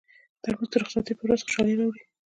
[0.41, 2.03] ترموز د رخصتۍ پر ورځ خوشالي راوړي.